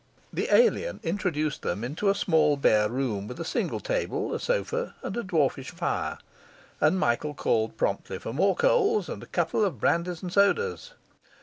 [0.33, 4.95] The alien introduced them into a small bare room with a single table, a sofa,
[5.03, 6.17] and a dwarfish fire;
[6.79, 10.93] and Michael called promptly for more coals and a couple of brandies and sodas.